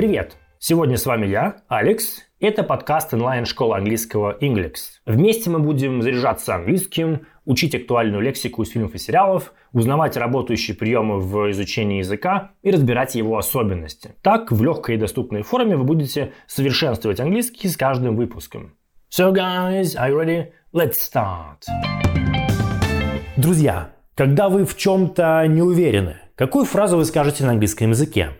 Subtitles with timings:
[0.00, 0.38] Привет!
[0.58, 2.22] Сегодня с вами я, Алекс.
[2.40, 4.76] Это подкаст онлайн-школы английского Inglix.
[5.04, 11.20] Вместе мы будем заряжаться английским, учить актуальную лексику из фильмов и сериалов, узнавать работающие приемы
[11.20, 14.14] в изучении языка и разбирать его особенности.
[14.22, 18.78] Так, в легкой и доступной форме вы будете совершенствовать английский с каждым выпуском.
[19.10, 20.46] So guys, are you ready?
[20.72, 21.66] Let's start!
[23.36, 28.30] Друзья, когда вы в чем-то не уверены, какую фразу вы скажете на английском языке?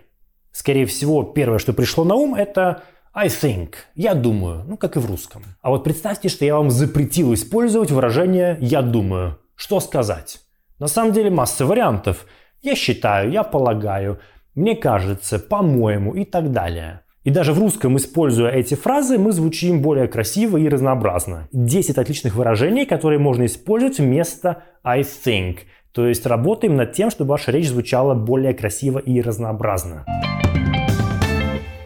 [0.53, 2.83] Скорее всего, первое, что пришло на ум, это
[3.13, 3.75] I think.
[3.95, 4.65] Я думаю.
[4.67, 5.43] Ну, как и в русском.
[5.63, 9.39] А вот представьте, что я вам запретил использовать выражение «я думаю».
[9.57, 10.41] Что сказать?
[10.79, 12.25] На самом деле масса вариантов.
[12.63, 14.21] Я считаю, я полагаю,
[14.55, 17.03] мне кажется, по-моему и так далее.
[17.23, 21.49] И даже в русском, используя эти фразы, мы звучим более красиво и разнообразно.
[21.53, 25.59] 10 отличных выражений, которые можно использовать вместо I think.
[25.93, 30.07] То есть работаем над тем, чтобы ваша речь звучала более красиво и разнообразно.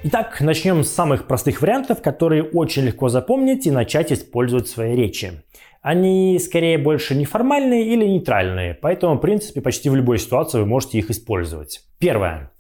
[0.07, 4.95] Итак, начнем с самых простых вариантов, которые очень легко запомнить и начать использовать в своей
[4.95, 5.43] речи.
[5.81, 10.99] Они скорее больше неформальные или нейтральные, поэтому, в принципе, почти в любой ситуации вы можете
[10.99, 11.81] их использовать.
[11.99, 12.51] Первое.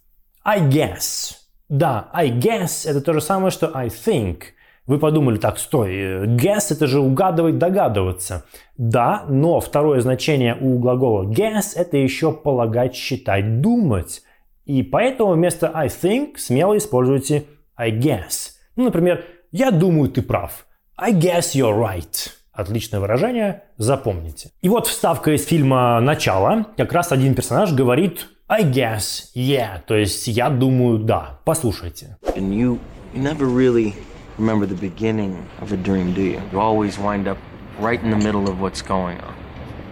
[0.43, 1.35] I guess.
[1.69, 4.45] Да, I guess это то же самое, что I think.
[4.87, 8.47] Вы подумали, так, стой, guess это же угадывать, догадываться.
[8.79, 14.23] Да, но второе значение у глагола guess это еще полагать, считать, думать.
[14.65, 17.45] И поэтому вместо I think смело используйте
[17.77, 18.53] I guess.
[18.77, 20.67] Ну, например, я думаю, ты прав.
[20.97, 22.31] I guess you're right.
[22.53, 24.51] Отличное выражение, запомните.
[24.63, 26.67] И вот вставка из фильма «Начало».
[26.77, 31.41] Как раз один персонаж говорит I guess, yeah, то есть я думаю, да.
[31.45, 32.19] Послушайте.
[32.37, 32.79] And you,
[33.15, 33.95] you never really
[34.39, 36.41] remember the beginning of a dream, do you?
[36.53, 37.39] You always wind up
[37.81, 39.35] right in the middle of what's going on.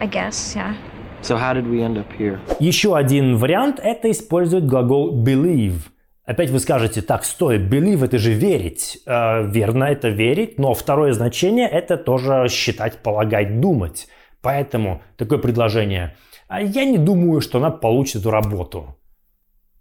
[0.01, 0.75] I guess, yeah.
[1.23, 2.41] So how did we end up here?
[2.59, 5.91] Еще один вариант– это использовать глагол believe.
[6.25, 8.99] Опять вы скажете, так, стой, believe– это же верить.
[9.07, 14.09] Э, верно, это верить, но второе значение– это тоже считать, полагать, думать.
[14.41, 16.17] Поэтому такое предложение.
[16.49, 18.97] «А я не думаю, что она получит эту работу.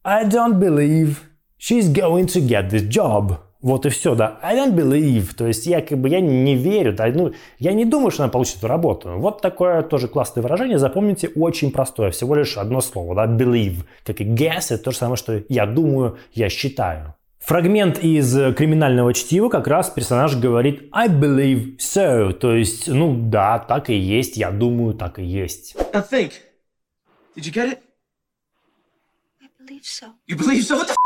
[0.03, 1.17] I don't believe
[1.59, 3.39] she's going to get this job.
[3.61, 4.39] Вот и все, да.
[4.41, 5.35] I don't believe.
[5.35, 8.31] То есть я как бы я не верю, да, ну, я не думаю, что она
[8.31, 9.11] получит эту работу.
[9.17, 10.79] Вот такое тоже классное выражение.
[10.79, 12.09] Запомните, очень простое.
[12.11, 13.83] Всего лишь одно слово, да, believe.
[14.03, 17.15] Как и guess, это то же самое, что я думаю, я считаю.
[17.39, 22.33] Фрагмент из криминального чтива как раз персонаж говорит I believe so.
[22.33, 25.75] То есть, ну да, так и есть, я думаю, так и есть.
[25.93, 26.33] Now think.
[27.35, 27.79] Did you get it?
[29.41, 30.07] I believe so.
[30.27, 30.77] You believe so?
[30.77, 31.00] What the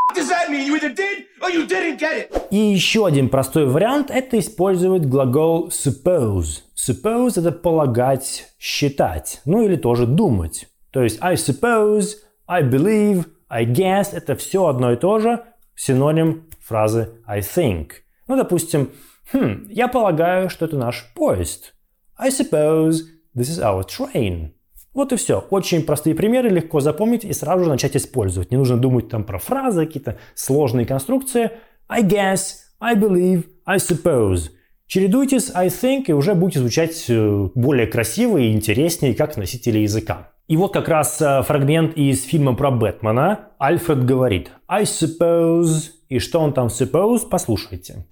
[2.52, 6.62] И еще один простой вариант– это использовать глагол suppose.
[6.76, 10.68] Suppose– это полагать, считать, ну или тоже думать.
[10.92, 12.16] То есть I suppose,
[12.48, 15.44] I believe, I guess– это все одно и то же,
[15.76, 17.92] синоним фразы I think.
[18.28, 18.92] Ну, допустим,
[19.32, 21.74] хм, я полагаю, что это наш поезд.
[22.18, 23.02] I suppose
[23.36, 24.55] this is our train.
[24.96, 25.46] Вот и все.
[25.50, 28.50] Очень простые примеры, легко запомнить и сразу же начать использовать.
[28.50, 31.52] Не нужно думать там про фразы, какие-то сложные конструкции.
[31.90, 32.46] I guess,
[32.80, 34.52] I believe, I suppose.
[34.88, 39.80] Чередуйте с I think и уже будете звучать э, более красиво и интереснее, как носители
[39.80, 40.32] языка.
[40.48, 43.50] И вот как раз э, фрагмент из фильма про Бэтмена.
[43.60, 45.90] Альфред говорит I suppose.
[46.08, 48.06] И что он там suppose, послушайте.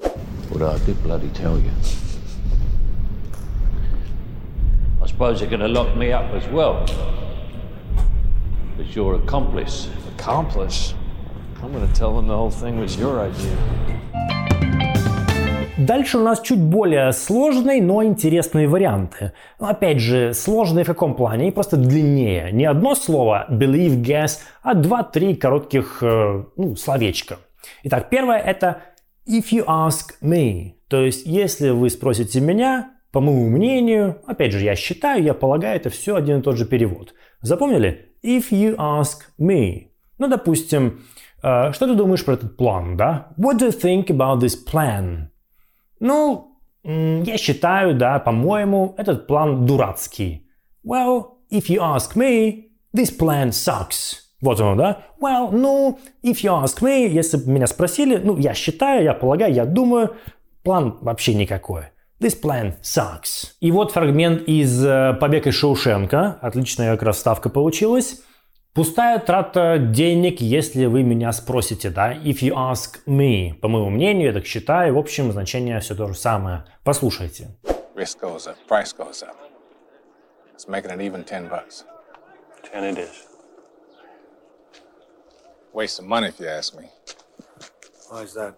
[0.50, 0.96] What I did
[1.40, 1.62] you.
[5.03, 6.76] I suppose you're going to lock me up as well.
[8.80, 9.88] As your accomplice.
[10.18, 10.96] Accomplice?
[11.62, 13.56] I'm gonna tell them the whole thing was your idea.
[15.78, 19.32] Дальше у нас чуть более сложные, но интересные варианты.
[19.60, 21.44] Ну, Опять же, сложные в каком плане?
[21.44, 22.52] Они просто длиннее.
[22.52, 27.38] Не одно слово believe, guess, а два-три коротких э, ну, словечка.
[27.84, 28.82] Итак, первое это
[29.28, 30.74] if you ask me.
[30.90, 35.76] То есть, если вы спросите меня, по моему мнению, опять же, я считаю, я полагаю,
[35.76, 37.14] это все один и тот же перевод.
[37.42, 38.16] Запомнили?
[38.24, 39.90] If you ask me.
[40.18, 41.02] Ну, допустим,
[41.44, 43.28] э, что ты думаешь про этот план, да?
[43.38, 45.28] What do you think about this plan?
[46.00, 50.48] Ну, я считаю, да, по-моему, этот план дурацкий.
[50.84, 54.22] Well, if you ask me, this plan sucks.
[54.42, 55.04] Вот оно, да?
[55.22, 59.54] Well, ну, if you ask me, если бы меня спросили, ну, я считаю, я полагаю,
[59.54, 60.16] я думаю,
[60.64, 61.93] план вообще никакой.
[62.20, 63.54] This plan sucks.
[63.60, 66.40] И вот фрагмент из э, «Побег из Шоушенка».
[66.42, 68.22] Отличная как раз ставка получилась.
[68.74, 72.14] Пустая трата денег, если вы меня спросите, да?
[72.14, 73.54] If you ask me.
[73.56, 74.96] По моему мнению, я так считаю.
[74.96, 76.66] В общем, значение все то же самое.
[76.84, 77.50] Послушайте.
[77.96, 79.36] Risk goes up, price goes up.
[80.56, 81.84] It's making it even 10 bucks.
[82.72, 83.28] Ten it is.
[85.74, 86.88] Waste of money if you ask me.
[88.10, 88.56] Why is that?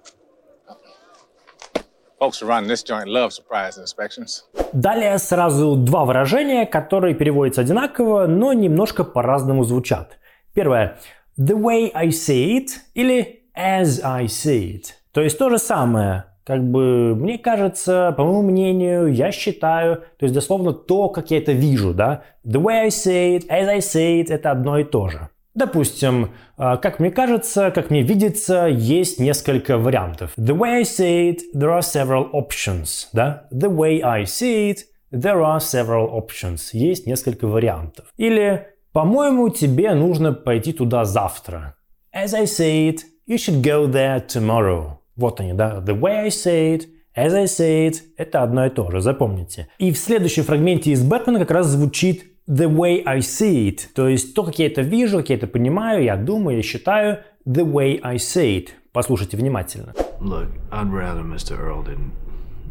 [4.74, 10.18] Далее сразу два выражения, которые переводятся одинаково, но немножко по-разному звучат.
[10.54, 10.98] Первое.
[11.38, 14.84] The way I see it или as I see it.
[15.12, 16.26] То есть то же самое.
[16.46, 21.40] Как бы, мне кажется, по моему мнению, я считаю, то есть дословно то, как я
[21.40, 22.22] это вижу, да.
[22.46, 25.30] The way I see it, as I see it, это одно и то же.
[25.56, 30.32] Допустим, а, как мне кажется, как мне видится, есть несколько вариантов.
[30.38, 33.08] The way I see it, there are several options.
[33.14, 33.48] Да?
[33.54, 34.80] The way I see it,
[35.14, 36.72] there are several options.
[36.74, 38.06] Есть несколько вариантов.
[38.18, 41.76] Или, по-моему, тебе нужно пойти туда завтра.
[42.14, 44.98] As I see it, you should go there tomorrow.
[45.16, 45.82] Вот они, да.
[45.86, 49.70] The way I say it, as I say it, это одно и то же, запомните.
[49.78, 54.08] И в следующем фрагменте из Бэтмена как раз звучит the way I see it, то
[54.08, 57.64] есть то, как я это вижу, как я это понимаю, я думаю, я считаю, the
[57.64, 58.70] way I see it.
[58.92, 59.94] Послушайте внимательно.
[60.22, 61.60] Look, I'd rather Mr.
[61.60, 62.12] Earl didn't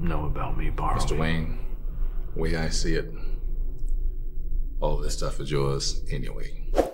[0.01, 0.99] know about me borrowing.
[0.99, 1.19] Mr.
[1.19, 1.59] Wayne,
[2.35, 3.13] way I see it,
[4.81, 6.51] all this stuff is yours anyway.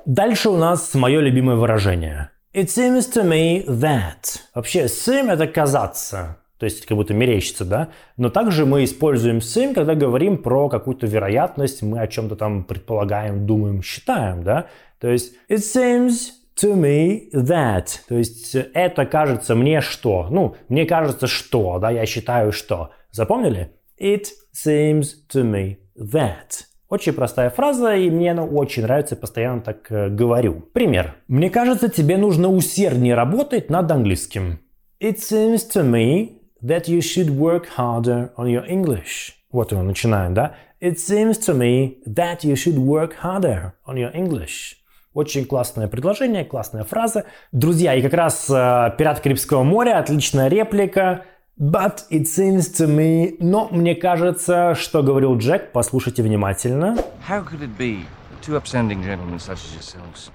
[0.07, 2.31] Дальше у нас мое любимое выражение.
[2.53, 4.41] It seems to me that.
[4.55, 6.39] Вообще, seem это казаться.
[6.61, 7.89] То есть как будто мерещится, да?
[8.19, 13.47] Но также мы используем seem, когда говорим про какую-то вероятность, мы о чем-то там предполагаем,
[13.47, 14.67] думаем, считаем, да?
[15.01, 17.87] То есть it seems to me that.
[18.07, 20.29] То есть это кажется мне что?
[20.31, 21.91] Ну, мне кажется что, да?
[21.91, 22.91] Я считаю что.
[23.11, 23.71] Запомнили?
[23.99, 26.67] It seems to me that.
[26.91, 30.61] Очень простая фраза, и мне она очень нравится, постоянно так э, говорю.
[30.75, 31.15] Пример.
[31.27, 34.59] Мне кажется, тебе нужно усерднее работать над английским.
[35.01, 39.33] It seems to me that you should work harder on your English.
[39.53, 40.55] Вот мы начинаем, да?
[40.81, 44.77] It seems to me that you should work harder on your English.
[45.13, 47.25] Очень классное предложение, классная фраза.
[47.51, 51.25] Друзья, и как раз э, «Пират Карибского моря» отличная реплика.
[51.59, 53.37] But it seems to me...
[53.41, 56.97] Но мне кажется, что говорил Джек, послушайте внимательно.
[57.29, 60.31] How could it be that two upstanding gentlemen such as yourselves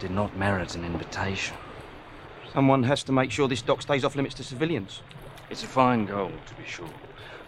[0.00, 1.56] did not merit an invitation?
[2.54, 5.02] Someone has to make sure this dock stays off limits to civilians.
[5.50, 6.86] It's fine goal, to be sure.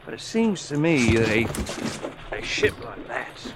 [0.05, 1.47] But it seems to me that a,
[2.37, 3.55] a ship like that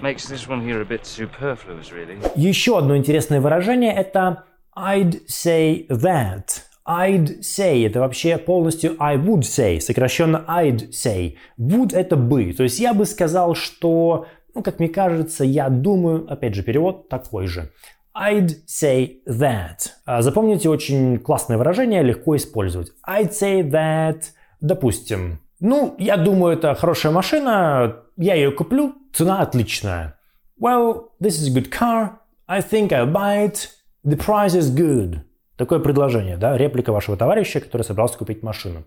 [0.00, 2.18] makes this one here a bit superfluous, really.
[2.36, 4.44] Еще одно интересное выражение это
[4.76, 6.62] I'd say that.
[6.86, 11.36] I'd say это вообще полностью I would say, сокращенно I'd say.
[11.58, 16.30] Would это бы, то есть я бы сказал, что, ну, как мне кажется, я думаю,
[16.30, 17.72] опять же, перевод такой же.
[18.16, 19.90] I'd say that.
[20.04, 22.92] А, запомните очень классное выражение, легко использовать.
[23.08, 24.22] I'd say that,
[24.60, 30.18] допустим, ну, я думаю, это хорошая машина, я ее куплю, цена отличная.
[30.58, 32.18] Well, this is a good car,
[32.48, 33.68] I think I'll buy it,
[34.04, 35.20] the price is good.
[35.56, 38.84] Такое предложение, да, реплика вашего товарища, который собрался купить машину.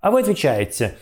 [0.00, 0.96] А вы отвечаете,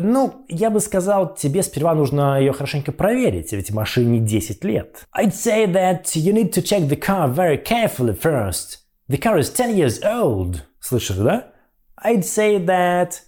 [0.00, 5.06] ну, я бы сказал, тебе сперва нужно ее хорошенько проверить, ведь машине 10 лет.
[5.16, 8.78] I'd say that you need to check the car very carefully first.
[9.08, 10.62] The car is 10 years old.
[10.80, 11.52] Слышали, да?
[12.04, 13.20] I'd say that...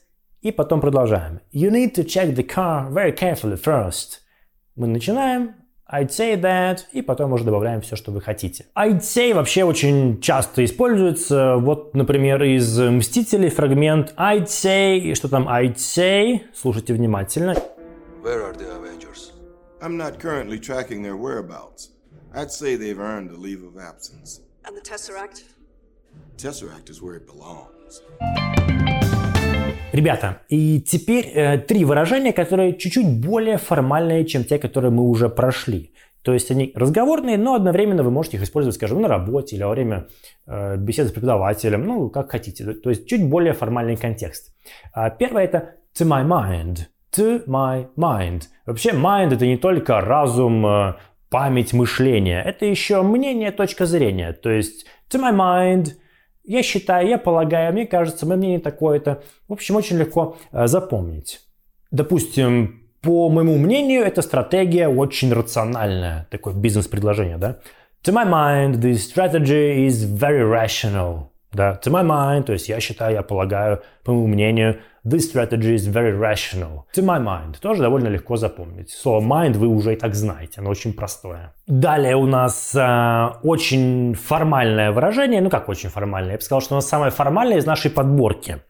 [0.43, 1.41] И потом продолжаем.
[1.53, 4.21] You need to check the car very carefully first.
[4.75, 5.55] Мы начинаем,
[5.89, 8.67] I'd say that, и потом уже добавляем все, что вы хотите.
[8.77, 11.57] I'd say вообще очень часто используется.
[11.59, 17.55] Вот, например, из «Мстителей» фрагмент I'd say, и что там I'd say, слушайте внимательно.
[18.25, 19.33] Where are the Avengers?
[19.81, 21.91] I'm not currently tracking their whereabouts.
[22.35, 24.41] I'd say they've earned a leave of absence.
[24.65, 25.45] And the Tesseract?
[26.37, 28.03] Tesseract is where it belongs.
[29.97, 35.31] Ребята, и теперь э, три выражения, которые чуть-чуть более формальные, чем те, которые мы уже
[35.31, 35.95] прошли.
[36.21, 39.71] То есть они разговорные, но одновременно вы можете их использовать, скажем, на работе или во
[39.71, 40.09] время
[40.47, 42.75] э, беседы с преподавателем, ну, как хотите.
[42.75, 44.55] То есть чуть более формальный контекст.
[44.93, 46.81] А первое это to my mind.
[47.17, 48.43] To my mind.
[48.67, 50.95] Вообще mind это не только разум, э,
[51.31, 52.43] память, мышление.
[52.43, 54.35] Это еще мнение, точка зрения.
[54.35, 55.93] То есть to my mind–
[56.47, 59.23] я считаю, я полагаю, мне кажется, мое мнение такое-то.
[59.49, 61.41] В общем, очень легко э, запомнить.
[61.91, 66.27] Допустим, по моему мнению, эта стратегия очень рациональная.
[66.31, 67.59] Такое бизнес-предложение, да?
[68.05, 71.31] To my mind, this strategy is very rational.
[71.53, 75.75] Да, to my mind, то есть я считаю, я полагаю, по моему мнению, this strategy
[75.75, 76.87] is very rational.
[76.95, 78.91] To my mind, тоже довольно легко запомнить.
[78.91, 81.55] Слово mind вы уже и так знаете, оно очень простое.
[81.67, 86.75] Далее у нас э, очень формальное выражение, ну как очень формальное, я бы сказал, что
[86.75, 88.63] оно самое формальное из нашей подборки.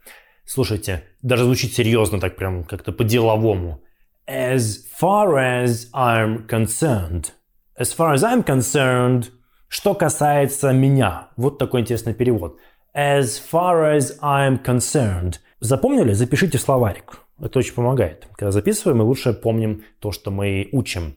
[0.45, 3.83] Слушайте, даже звучит серьезно, так прям как-то по-деловому.
[4.28, 7.33] As far as I'm concerned.
[7.78, 9.31] As far as I'm concerned,
[9.69, 11.28] что касается меня.
[11.37, 12.59] Вот такой интересный перевод.
[12.95, 15.37] As far as I'm concerned.
[15.66, 16.12] Запомнили?
[16.12, 17.18] Запишите в словарик.
[17.40, 18.28] Это очень помогает.
[18.37, 21.16] Когда записываем, мы лучше помним то, что мы учим.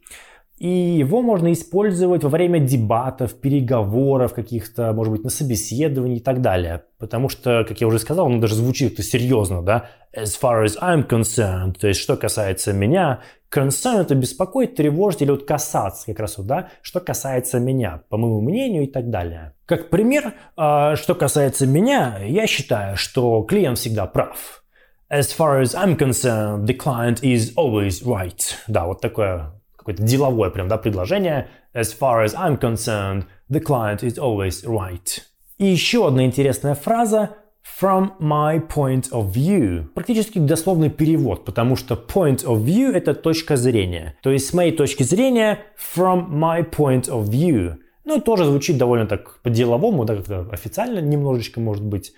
[0.60, 6.42] И его можно использовать во время дебатов, переговоров каких-то, может быть, на собеседовании и так
[6.42, 6.84] далее.
[6.98, 9.90] Потому что, как я уже сказал, он даже звучит как-то серьезно, да?
[10.14, 15.32] As far as I'm concerned, то есть что касается меня, concern это беспокоить, тревожить или
[15.32, 16.70] вот касаться как раз вот, да?
[16.82, 19.54] Что касается меня, по моему мнению и так далее.
[19.66, 24.64] Как пример, а, что касается меня, я считаю, что клиент всегда прав.
[25.10, 28.42] As far as I'm concerned, the client is always right.
[28.68, 31.48] Да, вот такое какое-то деловое прям, да, предложение.
[31.74, 35.22] As far as I'm concerned, the client is always right.
[35.58, 37.38] И еще одна интересная фраза
[37.80, 39.86] From my point of view.
[39.94, 44.18] Практически дословный перевод, потому что point of view это точка зрения.
[44.22, 47.76] То есть с моей точки зрения from my point of view.
[48.06, 52.12] Ну, тоже звучит довольно так по-деловому, да, как-то официально немножечко может быть.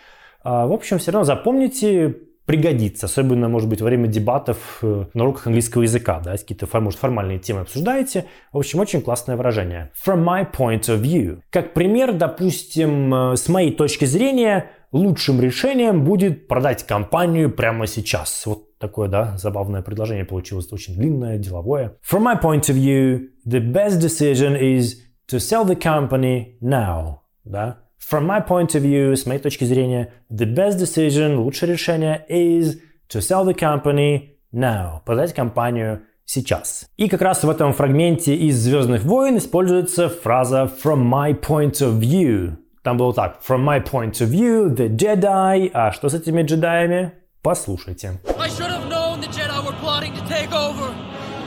[0.44, 5.24] А, в общем, все равно запомните пригодится, особенно, может быть, во время дебатов э, на
[5.24, 8.26] уроках английского языка, да, какие-то, может, формальные темы обсуждаете.
[8.52, 9.92] В общем, очень классное выражение.
[10.06, 11.42] From my point of view.
[11.50, 18.46] Как пример, допустим, э, с моей точки зрения, лучшим решением будет продать компанию прямо сейчас.
[18.46, 21.98] Вот такое, да, забавное предложение получилось, очень длинное, деловое.
[22.10, 24.96] From my point of view, the best decision is
[25.32, 27.20] to sell the company now.
[27.46, 27.80] Да?
[28.10, 32.78] From my point of view, с моей точки зрения, the best decision, лучшее решение is
[33.10, 35.02] to sell the company now.
[35.06, 36.86] Продать компанию сейчас.
[36.98, 42.00] И как раз в этом фрагменте из «Звездных войн» используется фраза «from my point of
[42.00, 42.58] view».
[42.84, 45.70] Там было так «from my point of view, the Jedi».
[45.74, 47.14] А что с этими джедаями?
[47.42, 48.20] Послушайте.
[48.40, 50.94] I should have known the Jedi were plotting to take over.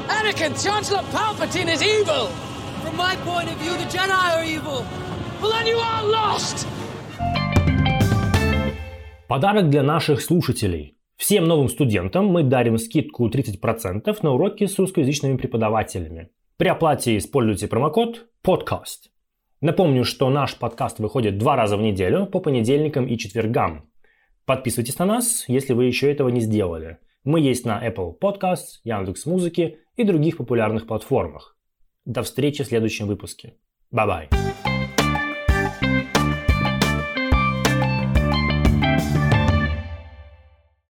[0.09, 2.29] Anakin, Chancellor Palpatine is evil.
[2.83, 4.85] From my point of view, the Jedi are evil.
[5.43, 6.67] Then you are lost!
[9.29, 10.97] Подарок для наших слушателей.
[11.17, 16.31] Всем новым студентам мы дарим скидку 30% на уроки с русскоязычными преподавателями.
[16.57, 19.11] При оплате используйте промокод PODCAST.
[19.61, 23.89] Напомню, что наш подкаст выходит два раза в неделю по понедельникам и четвергам.
[24.45, 26.99] Подписывайтесь на нас, если вы еще этого не сделали.
[27.25, 31.57] Мы есть на Apple Podcasts, Яндекс.Музыке и других популярных платформах.
[32.05, 33.55] До встречи в следующем выпуске.
[33.91, 34.44] Bye-bye.